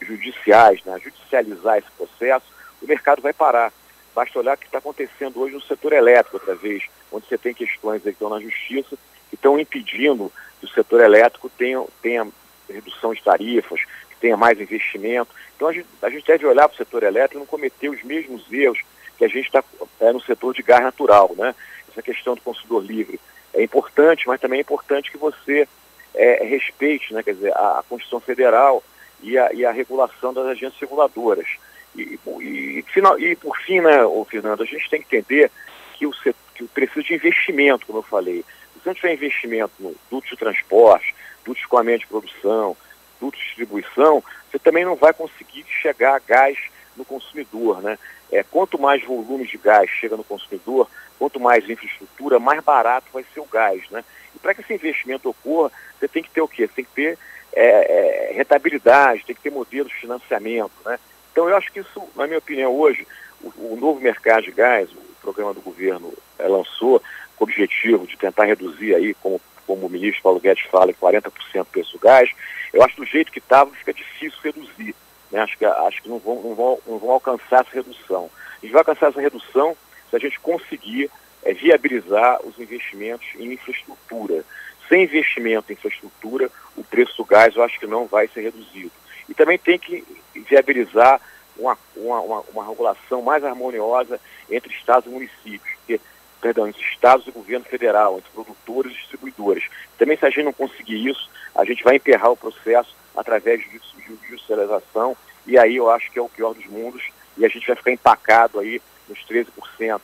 judiciais, 0.00 0.82
né, 0.84 0.98
judicializar 0.98 1.78
esse 1.78 1.90
processo, 1.92 2.44
o 2.82 2.86
mercado 2.86 3.22
vai 3.22 3.32
parar. 3.32 3.72
Basta 4.14 4.38
olhar 4.38 4.56
o 4.56 4.58
que 4.58 4.66
está 4.66 4.78
acontecendo 4.78 5.40
hoje 5.40 5.54
no 5.54 5.62
setor 5.62 5.92
elétrico, 5.92 6.36
outra 6.36 6.54
vez, 6.54 6.82
onde 7.12 7.26
você 7.26 7.38
tem 7.38 7.54
questões 7.54 8.02
que 8.02 8.08
estão 8.08 8.28
na 8.28 8.40
justiça 8.40 8.98
que 9.30 9.36
estão 9.36 9.58
impedindo 9.58 10.30
que 10.60 10.66
o 10.66 10.68
setor 10.68 11.00
elétrico 11.00 11.48
tenha, 11.48 11.82
tenha 12.02 12.26
redução 12.68 13.14
de 13.14 13.22
tarifas, 13.22 13.80
que 14.10 14.16
tenha 14.20 14.36
mais 14.36 14.60
investimento. 14.60 15.34
Então 15.56 15.68
a 15.68 15.72
gente, 15.72 15.86
a 16.02 16.10
gente 16.10 16.26
deve 16.26 16.44
olhar 16.44 16.68
para 16.68 16.74
o 16.74 16.76
setor 16.76 17.02
elétrico 17.02 17.36
e 17.36 17.38
não 17.38 17.46
cometer 17.46 17.88
os 17.88 18.02
mesmos 18.02 18.44
erros 18.52 18.82
que 19.16 19.24
a 19.24 19.28
gente 19.28 19.46
está 19.46 19.64
é, 20.00 20.12
no 20.12 20.20
setor 20.20 20.52
de 20.52 20.62
gás 20.62 20.82
natural. 20.82 21.30
Né? 21.34 21.54
Essa 21.90 22.02
questão 22.02 22.34
do 22.34 22.42
consumidor 22.42 22.84
livre 22.84 23.18
é 23.54 23.62
importante, 23.62 24.26
mas 24.26 24.40
também 24.40 24.58
é 24.58 24.62
importante 24.62 25.10
que 25.10 25.16
você 25.16 25.66
é, 26.14 26.44
respeite, 26.44 27.12
né, 27.12 27.22
quer 27.22 27.34
dizer, 27.34 27.52
a, 27.56 27.78
a 27.78 27.82
Constituição 27.88 28.20
Federal 28.20 28.82
e 29.22 29.38
a, 29.38 29.52
e 29.52 29.64
a, 29.64 29.70
regulação 29.70 30.32
das 30.32 30.46
agências 30.46 30.80
reguladoras. 30.80 31.46
E, 31.94 32.18
e, 32.40 32.84
final, 32.92 33.18
e 33.18 33.36
por 33.36 33.56
fim, 33.58 33.80
né, 33.80 34.04
ô, 34.04 34.24
Fernando, 34.24 34.62
a 34.62 34.66
gente 34.66 34.88
tem 34.88 35.00
que 35.02 35.16
entender 35.16 35.50
que 35.96 36.06
o 36.06 36.12
que 36.54 36.64
precisa 36.68 37.02
de 37.02 37.14
investimento, 37.14 37.86
como 37.86 37.98
eu 37.98 38.02
falei. 38.02 38.44
Se 38.74 38.86
não 38.86 38.94
tiver 38.94 39.14
investimento 39.14 39.72
no 39.78 39.94
duto 40.10 40.28
de 40.28 40.36
transporte, 40.36 41.14
duto 41.44 41.54
de 41.54 41.60
escoamento 41.60 42.00
de 42.00 42.06
produção, 42.06 42.76
duto 43.20 43.38
de 43.38 43.44
distribuição, 43.44 44.22
você 44.50 44.58
também 44.58 44.84
não 44.84 44.96
vai 44.96 45.12
conseguir 45.12 45.64
chegar 45.68 46.16
a 46.16 46.18
gás 46.18 46.58
no 46.96 47.04
consumidor, 47.04 47.80
né? 47.80 47.98
É, 48.30 48.42
quanto 48.42 48.78
mais 48.78 49.04
volume 49.04 49.46
de 49.46 49.58
gás 49.58 49.88
chega 49.90 50.16
no 50.16 50.24
consumidor, 50.24 50.88
quanto 51.18 51.38
mais 51.38 51.68
infraestrutura, 51.68 52.38
mais 52.38 52.62
barato 52.64 53.06
vai 53.12 53.24
ser 53.32 53.40
o 53.40 53.46
gás, 53.46 53.88
né? 53.90 54.04
Para 54.42 54.54
que 54.54 54.60
esse 54.60 54.74
investimento 54.74 55.28
ocorra, 55.28 55.70
você 55.98 56.08
tem 56.08 56.22
que 56.22 56.30
ter 56.30 56.40
o 56.40 56.48
quê? 56.48 56.66
Você 56.66 56.74
tem 56.74 56.84
que 56.84 56.90
ter 56.90 57.18
é, 57.54 58.30
é, 58.30 58.32
rentabilidade, 58.34 59.24
tem 59.24 59.36
que 59.36 59.42
ter 59.42 59.50
modelos 59.50 59.92
de 59.92 59.98
financiamento, 59.98 60.72
né? 60.84 60.98
Então 61.30 61.48
eu 61.48 61.56
acho 61.56 61.72
que 61.72 61.80
isso, 61.80 62.02
na 62.14 62.26
minha 62.26 62.38
opinião, 62.38 62.74
hoje, 62.74 63.06
o, 63.40 63.74
o 63.74 63.78
novo 63.80 64.00
mercado 64.00 64.42
de 64.42 64.52
gás, 64.52 64.90
o 64.90 65.14
programa 65.20 65.54
do 65.54 65.60
governo 65.60 66.12
é, 66.38 66.46
lançou 66.46 67.00
com 67.36 67.44
o 67.44 67.48
objetivo 67.48 68.06
de 68.06 68.16
tentar 68.16 68.44
reduzir 68.44 68.94
aí, 68.94 69.14
como, 69.14 69.40
como 69.66 69.86
o 69.86 69.90
ministro 69.90 70.22
Paulo 70.22 70.40
Guedes 70.40 70.64
fala, 70.70 70.90
em 70.90 70.94
40% 70.94 71.30
o 71.60 71.64
preço 71.64 71.92
do 71.92 71.98
gás, 71.98 72.30
eu 72.72 72.82
acho 72.82 72.94
que 72.94 73.00
do 73.00 73.06
jeito 73.06 73.32
que 73.32 73.38
estava 73.38 73.70
fica 73.70 73.92
difícil 73.92 74.38
reduzir. 74.42 74.94
Né? 75.30 75.40
Acho, 75.40 75.56
que, 75.56 75.64
acho 75.64 76.02
que 76.02 76.08
não 76.08 76.18
vão, 76.18 76.42
não, 76.42 76.54
vão, 76.54 76.78
não 76.86 76.98
vão 76.98 77.10
alcançar 77.12 77.62
essa 77.62 77.74
redução. 77.74 78.30
A 78.58 78.64
gente 78.64 78.72
vai 78.72 78.80
alcançar 78.80 79.08
essa 79.08 79.20
redução 79.20 79.76
se 80.10 80.16
a 80.16 80.18
gente 80.18 80.38
conseguir 80.40 81.10
é, 81.42 81.52
viabilizar 81.52 82.40
os 82.46 82.58
investimentos 82.58 83.26
em 83.36 83.52
infraestrutura. 83.52 84.44
Sem 84.88 85.04
investimento 85.04 85.72
em 85.72 85.74
infraestrutura, 85.74 86.50
o 86.76 86.84
preço 86.84 87.16
do 87.16 87.24
gás 87.24 87.56
eu 87.56 87.62
acho 87.62 87.78
que 87.78 87.86
não 87.86 88.06
vai 88.06 88.28
ser 88.28 88.42
reduzido. 88.42 88.92
E 89.28 89.34
também 89.34 89.58
tem 89.58 89.78
que 89.78 90.04
viabilizar 90.34 91.20
uma, 91.56 91.78
uma, 91.96 92.20
uma, 92.20 92.40
uma 92.52 92.68
regulação 92.68 93.22
mais 93.22 93.44
harmoniosa 93.44 94.20
entre 94.50 94.72
estados 94.72 95.06
e 95.06 95.14
municípios, 95.14 95.74
que, 95.86 96.00
perdão, 96.40 96.66
entre 96.66 96.82
estados 96.82 97.26
e 97.26 97.30
governo 97.30 97.64
federal, 97.64 98.18
entre 98.18 98.30
produtores 98.32 98.92
e 98.92 98.96
distribuidores. 98.96 99.64
Também 99.98 100.16
se 100.16 100.26
a 100.26 100.30
gente 100.30 100.44
não 100.44 100.52
conseguir 100.52 101.08
isso, 101.08 101.30
a 101.54 101.64
gente 101.64 101.84
vai 101.84 101.96
emperrar 101.96 102.32
o 102.32 102.36
processo 102.36 102.94
através 103.16 103.60
de 103.60 103.80
judicialização, 104.28 105.16
e 105.46 105.58
aí 105.58 105.76
eu 105.76 105.90
acho 105.90 106.10
que 106.10 106.18
é 106.18 106.22
o 106.22 106.28
pior 106.28 106.54
dos 106.54 106.66
mundos, 106.66 107.02
e 107.36 107.44
a 107.44 107.48
gente 107.48 107.66
vai 107.66 107.76
ficar 107.76 107.92
empacado 107.92 108.58
aí 108.58 108.80
nos 109.08 109.18
13% 109.26 110.00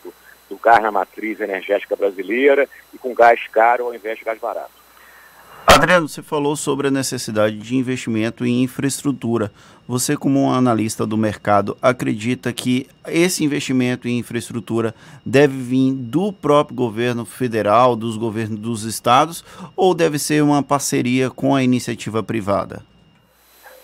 do 0.48 0.56
gás 0.56 0.82
na 0.82 0.90
matriz 0.90 1.40
energética 1.40 1.96
brasileira 1.96 2.68
e 2.92 2.98
com 2.98 3.14
gás 3.14 3.40
caro 3.48 3.86
ao 3.86 3.94
invés 3.94 4.18
de 4.18 4.24
gás 4.24 4.38
barato. 4.38 4.78
Adriano, 5.66 6.08
você 6.08 6.22
falou 6.22 6.56
sobre 6.56 6.88
a 6.88 6.90
necessidade 6.90 7.56
de 7.58 7.76
investimento 7.76 8.44
em 8.44 8.62
infraestrutura. 8.62 9.52
Você, 9.86 10.16
como 10.16 10.42
um 10.42 10.50
analista 10.50 11.06
do 11.06 11.16
mercado, 11.16 11.76
acredita 11.80 12.52
que 12.52 12.86
esse 13.06 13.44
investimento 13.44 14.08
em 14.08 14.18
infraestrutura 14.18 14.94
deve 15.24 15.56
vir 15.56 15.92
do 15.92 16.32
próprio 16.32 16.74
governo 16.74 17.24
federal, 17.24 17.94
dos 17.94 18.16
governos 18.16 18.58
dos 18.58 18.84
estados, 18.84 19.44
ou 19.76 19.94
deve 19.94 20.18
ser 20.18 20.42
uma 20.42 20.62
parceria 20.62 21.30
com 21.30 21.54
a 21.54 21.62
iniciativa 21.62 22.22
privada? 22.22 22.82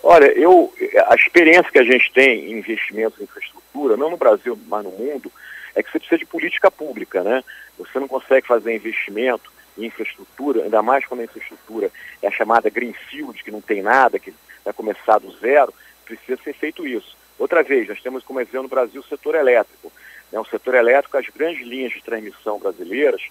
Olha, 0.03 0.27
eu, 0.37 0.73
a 1.07 1.15
experiência 1.15 1.71
que 1.71 1.79
a 1.79 1.83
gente 1.83 2.11
tem 2.13 2.51
em 2.51 2.59
investimentos 2.59 3.19
em 3.19 3.23
infraestrutura, 3.23 3.95
não 3.95 4.09
no 4.09 4.17
Brasil, 4.17 4.57
mas 4.67 4.83
no 4.83 4.91
mundo, 4.91 5.31
é 5.75 5.83
que 5.83 5.91
você 5.91 5.99
precisa 5.99 6.17
de 6.17 6.25
política 6.25 6.71
pública, 6.71 7.23
né? 7.23 7.43
Você 7.77 7.99
não 7.99 8.07
consegue 8.07 8.47
fazer 8.47 8.75
investimento 8.75 9.51
em 9.77 9.85
infraestrutura, 9.85 10.63
ainda 10.63 10.81
mais 10.81 11.05
quando 11.05 11.19
a 11.19 11.25
infraestrutura 11.25 11.91
é 12.21 12.27
a 12.27 12.31
chamada 12.31 12.69
Greenfield, 12.69 13.43
que 13.43 13.51
não 13.51 13.61
tem 13.61 13.81
nada, 13.81 14.17
que 14.17 14.33
vai 14.63 14.73
começar 14.73 15.19
do 15.19 15.31
zero, 15.37 15.73
precisa 16.05 16.41
ser 16.41 16.53
feito 16.53 16.87
isso. 16.87 17.17
Outra 17.37 17.61
vez, 17.61 17.87
nós 17.87 18.01
temos 18.01 18.23
como 18.23 18.39
exemplo 18.39 18.63
no 18.63 18.69
Brasil 18.69 19.01
o 19.01 19.03
setor 19.03 19.35
elétrico. 19.35 19.91
Né? 20.31 20.39
O 20.39 20.45
setor 20.45 20.75
elétrico, 20.75 21.17
as 21.17 21.27
grandes 21.27 21.67
linhas 21.67 21.91
de 21.91 22.01
transmissão 22.01 22.57
brasileiras, 22.57 23.21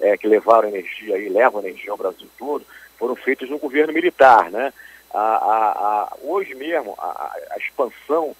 é, 0.00 0.16
que 0.16 0.28
levaram 0.28 0.68
energia 0.68 1.18
e 1.18 1.28
levam 1.28 1.60
energia 1.60 1.90
ao 1.90 1.96
Brasil 1.96 2.28
todo, 2.38 2.64
foram 2.96 3.16
feitas 3.16 3.50
no 3.50 3.58
governo 3.58 3.92
militar. 3.92 4.50
Né? 4.50 4.72
A, 5.12 5.18
a, 5.18 5.72
a, 5.72 6.16
hoje 6.22 6.54
mesmo, 6.54 6.94
a, 6.98 7.56
expansão 7.58 8.36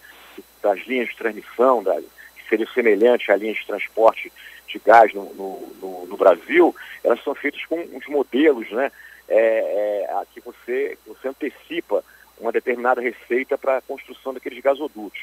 das 0.62 0.78
linhas 0.86 1.08
de 1.08 1.16
transmissão, 1.16 1.82
da, 1.82 2.00
seria 2.48 2.66
semelhante 2.72 3.30
à 3.30 3.36
linha 3.36 3.54
de 3.54 3.66
transporte 3.66 4.32
de 4.66 4.78
gás 4.78 5.12
no, 5.14 5.24
no, 5.34 5.72
no, 5.80 6.06
no 6.06 6.16
Brasil, 6.16 6.74
elas 7.02 7.22
são 7.22 7.34
feitas 7.34 7.64
com 7.66 7.80
uns 7.80 8.06
modelos 8.06 8.70
né, 8.70 8.92
é, 9.28 10.06
é, 10.10 10.22
que 10.32 10.40
você, 10.40 10.98
você 11.06 11.28
antecipa 11.28 12.04
uma 12.38 12.52
determinada 12.52 13.00
receita 13.00 13.56
para 13.58 13.78
a 13.78 13.82
construção 13.82 14.32
daqueles 14.32 14.62
gasodutos, 14.62 15.20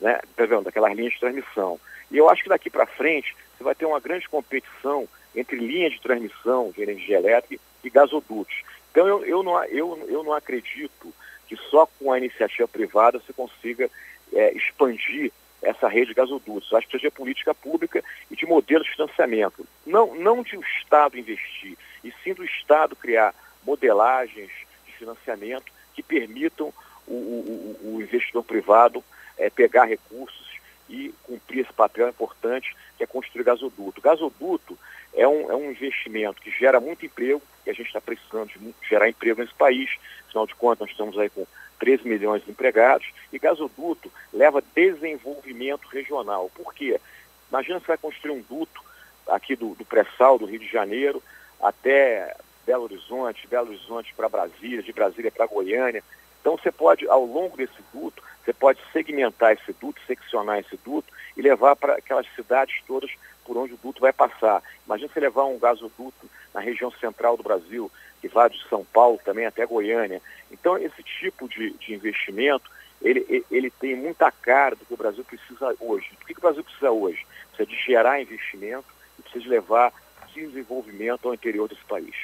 né, 0.00 0.20
tá 0.36 0.46
vendo, 0.46 0.62
daquelas 0.62 0.94
linhas 0.94 1.12
de 1.12 1.20
transmissão. 1.20 1.78
E 2.10 2.16
eu 2.16 2.28
acho 2.28 2.42
que 2.42 2.48
daqui 2.48 2.70
para 2.70 2.86
frente 2.86 3.34
você 3.56 3.64
vai 3.64 3.74
ter 3.74 3.84
uma 3.84 4.00
grande 4.00 4.28
competição 4.28 5.08
entre 5.34 5.56
linhas 5.56 5.92
de 5.92 6.00
transmissão 6.00 6.70
de 6.74 6.82
energia 6.82 7.18
elétrica 7.18 7.62
e 7.82 7.90
gasodutos. 7.90 8.54
Então 8.90 9.06
eu, 9.06 9.24
eu, 9.24 9.42
não, 9.42 9.62
eu, 9.64 10.06
eu 10.08 10.22
não 10.22 10.32
acredito 10.32 11.12
que 11.48 11.56
só 11.56 11.86
com 11.98 12.12
a 12.12 12.18
iniciativa 12.18 12.66
privada 12.68 13.18
você 13.18 13.32
consiga 13.32 13.90
é, 14.32 14.52
expandir 14.52 15.32
essa 15.64 15.88
rede 15.88 16.08
de 16.08 16.14
gasodutos. 16.14 16.72
Acho 16.72 16.86
que 16.86 16.98
de 16.98 17.10
política 17.10 17.54
pública 17.54 18.02
e 18.30 18.36
de 18.36 18.46
modelo 18.46 18.84
de 18.84 18.90
financiamento. 18.90 19.66
Não, 19.86 20.14
não 20.14 20.42
de 20.42 20.56
o 20.56 20.62
Estado 20.78 21.18
investir, 21.18 21.76
e 22.02 22.12
sim 22.22 22.34
do 22.34 22.44
Estado 22.44 22.94
criar 22.94 23.34
modelagens 23.64 24.50
de 24.86 24.92
financiamento 24.92 25.72
que 25.94 26.02
permitam 26.02 26.72
o, 27.06 27.12
o, 27.12 27.94
o 27.96 28.02
investidor 28.02 28.44
privado 28.44 29.02
é, 29.38 29.50
pegar 29.50 29.84
recursos 29.84 30.43
e 30.88 31.14
cumprir 31.22 31.60
esse 31.60 31.72
papel 31.72 32.08
importante 32.08 32.74
que 32.96 33.04
é 33.04 33.06
construir 33.06 33.44
gasoduto. 33.44 34.00
Gasoduto 34.00 34.78
é 35.14 35.26
um, 35.26 35.50
é 35.50 35.54
um 35.54 35.70
investimento 35.70 36.40
que 36.40 36.50
gera 36.50 36.80
muito 36.80 37.06
emprego, 37.06 37.42
e 37.66 37.70
a 37.70 37.72
gente 37.72 37.86
está 37.86 38.00
precisando 38.00 38.48
de 38.48 38.74
gerar 38.88 39.08
emprego 39.08 39.40
nesse 39.40 39.54
país, 39.54 39.90
afinal 40.28 40.46
de 40.46 40.54
contas 40.54 40.80
nós 40.80 40.90
estamos 40.90 41.18
aí 41.18 41.30
com 41.30 41.46
13 41.78 42.06
milhões 42.06 42.44
de 42.44 42.50
empregados, 42.50 43.06
e 43.32 43.38
gasoduto 43.38 44.10
leva 44.32 44.62
desenvolvimento 44.74 45.86
regional. 45.88 46.50
Por 46.54 46.74
quê? 46.74 47.00
Imagina 47.48 47.80
você 47.80 47.86
vai 47.86 47.98
construir 47.98 48.32
um 48.32 48.42
duto 48.42 48.82
aqui 49.28 49.56
do, 49.56 49.74
do 49.74 49.84
pré-sal 49.84 50.38
do 50.38 50.46
Rio 50.46 50.58
de 50.58 50.68
Janeiro 50.68 51.22
até 51.60 52.36
Belo 52.66 52.84
Horizonte, 52.84 53.46
Belo 53.46 53.68
Horizonte 53.68 54.12
para 54.14 54.28
Brasília, 54.28 54.82
de 54.82 54.92
Brasília 54.92 55.30
para 55.30 55.46
Goiânia. 55.46 56.02
Então 56.44 56.58
você 56.58 56.70
pode, 56.70 57.08
ao 57.08 57.24
longo 57.24 57.56
desse 57.56 57.82
duto, 57.90 58.22
você 58.44 58.52
pode 58.52 58.78
segmentar 58.92 59.54
esse 59.54 59.72
duto, 59.80 59.98
seccionar 60.06 60.58
esse 60.58 60.78
duto 60.84 61.10
e 61.34 61.40
levar 61.40 61.74
para 61.74 61.94
aquelas 61.94 62.26
cidades 62.34 62.82
todas 62.86 63.10
por 63.46 63.56
onde 63.56 63.72
o 63.72 63.78
duto 63.78 64.02
vai 64.02 64.12
passar. 64.12 64.62
Imagina 64.84 65.08
você 65.10 65.20
levar 65.20 65.46
um 65.46 65.58
gasoduto 65.58 66.28
na 66.52 66.60
região 66.60 66.90
central 66.90 67.38
do 67.38 67.42
Brasil, 67.42 67.90
que 68.20 68.28
vai 68.28 68.50
de 68.50 68.62
São 68.68 68.84
Paulo 68.84 69.18
também 69.24 69.46
até 69.46 69.64
Goiânia. 69.64 70.20
Então, 70.52 70.76
esse 70.76 71.02
tipo 71.02 71.48
de, 71.48 71.70
de 71.78 71.94
investimento, 71.94 72.70
ele, 73.00 73.42
ele 73.50 73.70
tem 73.70 73.96
muita 73.96 74.30
cara 74.30 74.76
do 74.76 74.84
que 74.84 74.92
o 74.92 74.98
Brasil 74.98 75.24
precisa 75.24 75.74
hoje. 75.80 76.10
O 76.20 76.26
que 76.26 76.36
o 76.36 76.42
Brasil 76.42 76.62
precisa 76.62 76.90
hoje? 76.90 77.26
Precisa 77.48 77.66
de 77.66 77.86
gerar 77.86 78.20
investimento 78.20 78.84
e 79.18 79.22
precisa 79.22 79.44
de 79.44 79.48
levar 79.48 79.94
desenvolvimento 80.34 81.26
ao 81.26 81.32
interior 81.32 81.70
desse 81.70 81.84
país. 81.84 82.14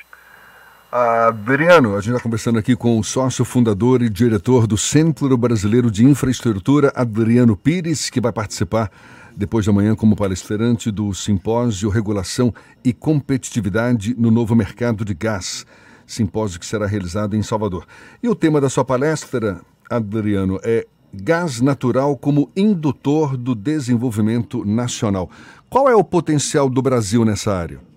Adriano, 0.92 1.96
a 1.96 2.00
gente 2.00 2.10
está 2.10 2.22
conversando 2.22 2.58
aqui 2.58 2.74
com 2.74 2.98
o 2.98 3.04
sócio 3.04 3.44
fundador 3.44 4.02
e 4.02 4.08
diretor 4.08 4.66
do 4.66 4.76
Centro 4.76 5.36
Brasileiro 5.36 5.90
de 5.90 6.04
Infraestrutura, 6.04 6.92
Adriano 6.96 7.56
Pires, 7.56 8.10
que 8.10 8.20
vai 8.20 8.32
participar 8.32 8.90
depois 9.36 9.64
de 9.64 9.70
amanhã 9.70 9.94
como 9.94 10.16
palestrante 10.16 10.90
do 10.90 11.14
Simpósio 11.14 11.88
Regulação 11.90 12.52
e 12.84 12.92
Competitividade 12.92 14.16
no 14.18 14.30
Novo 14.30 14.56
Mercado 14.56 15.04
de 15.04 15.14
Gás 15.14 15.64
simpósio 16.10 16.58
que 16.58 16.66
será 16.66 16.86
realizado 16.86 17.36
em 17.36 17.42
Salvador. 17.42 17.86
E 18.22 18.28
o 18.28 18.34
tema 18.34 18.60
da 18.60 18.68
sua 18.68 18.84
palestra, 18.84 19.60
Adriano, 19.88 20.58
é 20.62 20.86
gás 21.12 21.60
natural 21.60 22.16
como 22.16 22.50
indutor 22.56 23.36
do 23.36 23.54
desenvolvimento 23.54 24.64
nacional. 24.64 25.30
Qual 25.68 25.88
é 25.88 25.94
o 25.94 26.04
potencial 26.04 26.68
do 26.68 26.82
Brasil 26.82 27.24
nessa 27.24 27.54
área? 27.54 27.89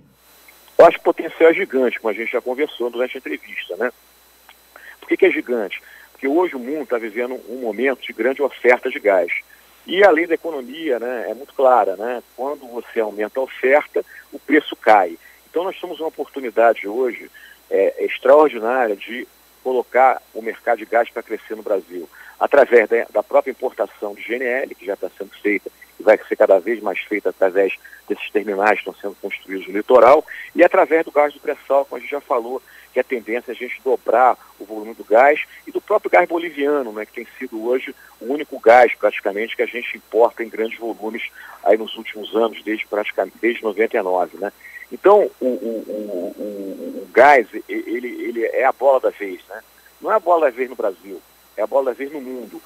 Eu 0.83 0.87
acho 0.87 0.97
que 0.97 1.05
potencial 1.05 1.49
é 1.49 1.53
gigante, 1.53 1.97
como 1.97 2.11
a 2.11 2.13
gente 2.13 2.33
já 2.33 2.41
conversou 2.41 2.89
durante 2.89 3.15
a 3.15 3.19
entrevista, 3.19 3.77
né? 3.77 3.89
Por 4.99 5.07
que, 5.07 5.15
que 5.15 5.25
é 5.25 5.31
gigante? 5.31 5.81
Porque 6.11 6.27
hoje 6.27 6.57
o 6.57 6.59
mundo 6.59 6.83
está 6.83 6.97
vivendo 6.97 7.39
um 7.47 7.61
momento 7.61 8.01
de 8.01 8.11
grande 8.11 8.41
oferta 8.41 8.89
de 8.89 8.99
gás. 8.99 9.31
E 9.87 10.03
a 10.03 10.11
lei 10.11 10.27
da 10.27 10.33
economia 10.33 10.99
né, 10.99 11.27
é 11.29 11.33
muito 11.33 11.53
clara, 11.53 11.95
né? 11.95 12.21
Quando 12.35 12.67
você 12.67 12.99
aumenta 12.99 13.39
a 13.39 13.43
oferta, 13.43 14.03
o 14.29 14.37
preço 14.37 14.75
cai. 14.75 15.17
Então 15.49 15.63
nós 15.63 15.79
temos 15.79 16.01
uma 16.01 16.09
oportunidade 16.09 16.85
hoje 16.85 17.31
é, 17.71 18.03
extraordinária 18.03 18.97
de 18.97 19.25
colocar 19.63 20.21
o 20.33 20.41
mercado 20.41 20.79
de 20.79 20.85
gás 20.85 21.09
para 21.09 21.23
crescer 21.23 21.55
no 21.55 21.63
Brasil, 21.63 22.09
através 22.37 22.89
da, 22.89 23.05
da, 23.09 23.23
própria 23.23 23.51
importação 23.51 24.13
de 24.13 24.21
GNL, 24.21 24.75
que 24.75 24.85
já 24.85 24.95
está 24.95 25.09
sendo 25.17 25.31
feita 25.41 25.71
vai 26.03 26.19
ser 26.27 26.35
cada 26.35 26.59
vez 26.59 26.81
mais 26.81 26.99
feita 26.99 27.29
através 27.29 27.73
desses 28.07 28.29
terminais 28.29 28.81
que 28.81 28.89
estão 28.89 28.95
sendo 28.95 29.15
construídos 29.21 29.67
no 29.67 29.73
litoral, 29.73 30.25
e 30.55 30.63
através 30.63 31.05
do 31.05 31.11
gás 31.11 31.33
do 31.33 31.39
pré-sal, 31.39 31.85
como 31.85 31.97
a 31.97 31.99
gente 31.99 32.11
já 32.11 32.21
falou, 32.21 32.61
que 32.93 32.99
a 32.99 33.03
tendência 33.03 33.51
é 33.51 33.53
a 33.53 33.55
gente 33.55 33.81
dobrar 33.83 34.37
o 34.59 34.65
volume 34.65 34.93
do 34.93 35.03
gás 35.03 35.43
e 35.65 35.71
do 35.71 35.81
próprio 35.81 36.11
gás 36.11 36.29
boliviano, 36.29 36.91
né, 36.91 37.05
que 37.05 37.13
tem 37.13 37.27
sido 37.39 37.65
hoje 37.65 37.95
o 38.21 38.31
único 38.31 38.59
gás 38.59 38.93
praticamente 38.93 39.55
que 39.55 39.63
a 39.63 39.67
gente 39.67 39.97
importa 39.97 40.43
em 40.43 40.49
grandes 40.49 40.77
volumes 40.77 41.23
aí 41.63 41.77
nos 41.77 41.95
últimos 41.97 42.35
anos, 42.35 42.61
desde 42.63 42.85
praticamente 42.85 43.37
desde 43.41 43.63
99, 43.63 44.37
né? 44.37 44.51
Então, 44.91 45.29
o, 45.41 45.45
o, 45.47 45.83
o, 45.87 47.01
o, 47.01 47.07
gás, 47.11 47.47
ele, 47.67 48.07
ele 48.07 48.45
é 48.45 48.63
a 48.63 48.71
bola 48.71 48.99
da 48.99 49.09
vez, 49.09 49.41
né? 49.49 49.59
Não 49.99 50.11
é 50.11 50.15
a 50.15 50.19
bola 50.19 50.45
da 50.45 50.51
vez 50.51 50.69
no 50.69 50.75
Brasil, 50.75 51.19
é 51.57 51.63
a 51.63 51.67
bola 51.67 51.85
da 51.85 51.93
vez 51.93 52.11
no 52.11 52.21
mundo. 52.21 52.61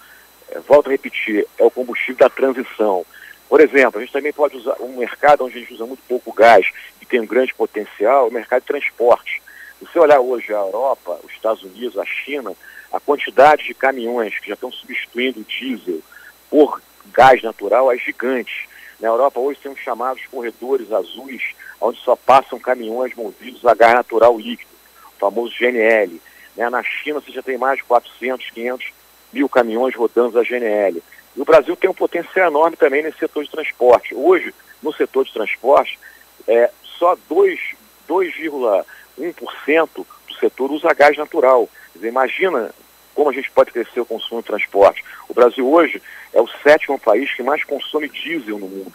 É, 0.49 0.59
volto 0.59 0.87
a 0.87 0.91
repetir, 0.91 1.47
é 1.57 1.63
o 1.63 1.71
combustível 1.71 2.17
da 2.17 2.29
transição. 2.29 3.05
Por 3.49 3.61
exemplo, 3.61 3.99
a 3.99 4.03
gente 4.03 4.13
também 4.13 4.33
pode 4.33 4.57
usar 4.57 4.75
um 4.81 4.97
mercado 4.97 5.45
onde 5.45 5.57
a 5.57 5.61
gente 5.61 5.73
usa 5.73 5.85
muito 5.85 6.03
pouco 6.07 6.33
gás 6.33 6.67
e 7.01 7.05
tem 7.05 7.19
um 7.21 7.25
grande 7.25 7.53
potencial, 7.53 8.27
o 8.27 8.31
mercado 8.31 8.61
de 8.61 8.67
transporte. 8.67 9.41
Se 9.79 9.85
você 9.85 9.99
olhar 9.99 10.19
hoje 10.19 10.53
a 10.53 10.57
Europa, 10.57 11.19
os 11.23 11.31
Estados 11.31 11.63
Unidos, 11.63 11.97
a 11.97 12.05
China, 12.05 12.53
a 12.91 12.99
quantidade 12.99 13.63
de 13.63 13.73
caminhões 13.73 14.37
que 14.39 14.47
já 14.47 14.53
estão 14.53 14.71
substituindo 14.71 15.41
o 15.41 15.43
diesel 15.43 16.01
por 16.49 16.81
gás 17.13 17.41
natural 17.41 17.91
é 17.91 17.97
gigante. 17.97 18.67
Na 18.99 19.07
Europa 19.09 19.39
hoje 19.39 19.59
tem 19.61 19.71
os 19.71 19.79
chamados 19.79 20.25
corredores 20.25 20.91
azuis, 20.91 21.43
onde 21.79 21.99
só 21.99 22.15
passam 22.15 22.59
caminhões 22.59 23.13
movidos 23.15 23.65
a 23.65 23.75
gás 23.75 23.93
natural 23.93 24.37
líquido, 24.37 24.71
o 25.15 25.19
famoso 25.19 25.53
GNL. 25.57 26.19
Na 26.57 26.83
China 26.83 27.21
você 27.21 27.31
já 27.31 27.43
tem 27.43 27.57
mais 27.57 27.77
de 27.77 27.83
400, 27.83 28.49
500 28.49 28.91
mil 29.31 29.47
caminhões 29.47 29.95
rodando 29.95 30.39
a 30.39 30.43
GNL. 30.43 31.01
E 31.37 31.41
o 31.41 31.45
Brasil 31.45 31.75
tem 31.75 31.89
um 31.89 31.93
potencial 31.93 32.47
enorme 32.47 32.75
também 32.75 33.03
nesse 33.03 33.19
setor 33.19 33.43
de 33.43 33.51
transporte. 33.51 34.15
Hoje, 34.15 34.53
no 34.81 34.91
setor 34.91 35.23
de 35.23 35.31
transporte, 35.31 35.99
é, 36.47 36.71
só 36.97 37.15
2,1% 37.29 39.89
do 39.93 40.07
setor 40.39 40.71
usa 40.71 40.91
gás 40.95 41.15
natural. 41.15 41.69
Dizer, 41.93 42.07
imagina 42.07 42.73
como 43.13 43.29
a 43.29 43.33
gente 43.33 43.51
pode 43.51 43.71
crescer 43.71 43.99
o 43.99 44.05
consumo 44.05 44.41
de 44.41 44.47
transporte. 44.47 45.05
O 45.29 45.33
Brasil 45.33 45.71
hoje 45.71 46.01
é 46.33 46.41
o 46.41 46.49
sétimo 46.63 46.99
país 46.99 47.31
que 47.33 47.43
mais 47.43 47.63
consome 47.63 48.09
diesel 48.09 48.57
no 48.57 48.67
mundo. 48.67 48.91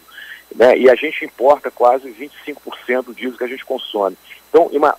Né? 0.54 0.76
E 0.78 0.90
a 0.90 0.96
gente 0.96 1.24
importa 1.24 1.70
quase 1.70 2.10
25% 2.10 3.04
do 3.04 3.14
diesel 3.14 3.38
que 3.38 3.44
a 3.44 3.48
gente 3.48 3.64
consome. 3.64 4.18
Então, 4.48 4.68
ima 4.72 4.98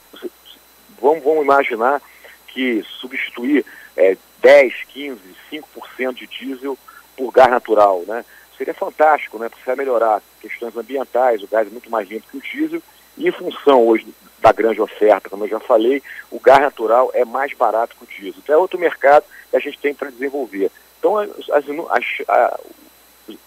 vamos, 1.01 1.23
vamos 1.23 1.43
imaginar 1.43 2.01
que 2.47 2.81
substituir 2.83 3.65
é, 3.97 4.15
10, 4.41 4.73
15, 4.89 5.19
5% 5.51 6.13
de 6.13 6.27
diesel 6.27 6.77
por 7.15 7.31
gás 7.31 7.49
natural, 7.49 8.03
né? 8.07 8.23
seria 8.57 8.73
fantástico, 8.73 9.37
né? 9.37 9.49
Porque 9.49 9.63
vai 9.65 9.75
melhorar 9.75 10.21
questões 10.39 10.75
ambientais, 10.75 11.41
o 11.43 11.47
gás 11.47 11.67
é 11.67 11.71
muito 11.71 11.89
mais 11.89 12.07
limpo 12.09 12.27
que 12.29 12.37
o 12.37 12.41
diesel, 12.41 12.81
e 13.17 13.27
em 13.27 13.31
função 13.31 13.85
hoje 13.85 14.07
da 14.39 14.51
grande 14.51 14.81
oferta, 14.81 15.29
como 15.29 15.45
eu 15.45 15.49
já 15.49 15.59
falei, 15.59 16.01
o 16.31 16.39
gás 16.39 16.61
natural 16.61 17.11
é 17.13 17.23
mais 17.23 17.53
barato 17.53 17.95
que 17.95 18.03
o 18.03 18.07
diesel. 18.07 18.41
Então 18.43 18.55
é 18.55 18.57
outro 18.57 18.79
mercado 18.79 19.25
que 19.49 19.55
a 19.55 19.59
gente 19.59 19.77
tem 19.79 19.93
para 19.93 20.09
desenvolver. 20.09 20.71
Então 20.99 21.17
as, 21.17 21.29
as, 21.49 21.65
as, 21.89 22.05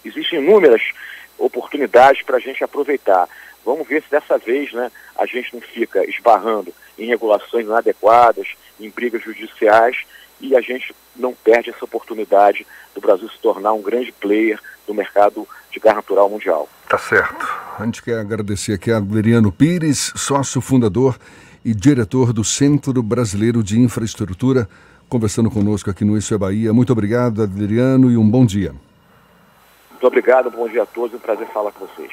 existem 0.03 0.39
inúmeras 0.39 0.81
oportunidades 1.37 2.23
para 2.23 2.37
a 2.37 2.39
gente 2.39 2.63
aproveitar. 2.63 3.27
Vamos 3.63 3.87
ver 3.87 4.01
se 4.01 4.09
dessa 4.09 4.37
vez 4.37 4.71
né, 4.71 4.91
a 5.15 5.25
gente 5.25 5.53
não 5.53 5.61
fica 5.61 6.09
esbarrando 6.09 6.73
em 6.97 7.05
regulações 7.05 7.65
inadequadas, 7.65 8.47
em 8.79 8.89
brigas 8.89 9.21
judiciais 9.21 10.05
e 10.39 10.55
a 10.55 10.61
gente 10.61 10.95
não 11.15 11.33
perde 11.33 11.69
essa 11.69 11.83
oportunidade 11.83 12.65
do 12.93 13.01
Brasil 13.01 13.29
se 13.29 13.39
tornar 13.39 13.73
um 13.73 13.81
grande 13.81 14.11
player 14.11 14.59
do 14.85 14.93
mercado 14.93 15.47
de 15.71 15.79
gás 15.79 15.95
natural 15.95 16.29
mundial. 16.29 16.69
Tá 16.87 16.97
certo. 16.97 17.45
A 17.77 17.85
gente 17.85 18.01
quer 18.01 18.19
agradecer 18.19 18.73
aqui 18.73 18.91
a 18.91 18.97
Adriano 18.97 19.51
Pires, 19.51 20.13
sócio 20.15 20.61
fundador 20.61 21.17
e 21.63 21.73
diretor 21.73 22.31
do 22.31 22.43
Centro 22.43 23.03
Brasileiro 23.03 23.61
de 23.61 23.79
Infraestrutura, 23.79 24.69
conversando 25.09 25.51
conosco 25.51 25.89
aqui 25.89 26.05
no 26.05 26.17
Isso 26.17 26.33
é 26.33 26.37
Bahia. 26.37 26.73
Muito 26.73 26.91
obrigado, 26.91 27.43
Adriano, 27.43 28.09
e 28.09 28.17
um 28.17 28.29
bom 28.29 28.45
dia. 28.45 28.73
Muito 29.91 30.07
obrigado, 30.07 30.49
bom 30.49 30.67
dia 30.69 30.83
a 30.83 30.85
todos, 30.85 31.13
é 31.13 31.17
um 31.17 31.19
prazer 31.19 31.47
falar 31.47 31.71
com 31.71 31.85
vocês. 31.85 32.11